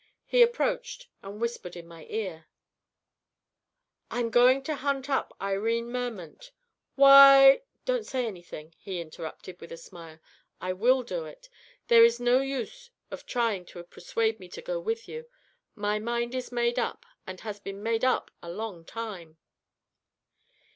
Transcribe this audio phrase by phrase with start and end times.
[0.25, 2.47] He approached, and whispered in my ear:
[4.09, 6.51] "I'm going to hunt up Irene Merment!"
[6.95, 10.17] "Why" "Don't say anything," he interrupted, with a smile.
[10.59, 11.49] "I will do it.
[11.87, 15.27] There is no use of trying to persuade me to go with you.
[15.75, 19.37] My mind is made up, and has been made up a long time."